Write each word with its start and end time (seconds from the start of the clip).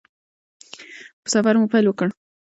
په 1.21 1.27
سفر 1.33 1.53
مو 1.59 1.65
پیل 1.71 1.85
وکړ. 1.87 2.07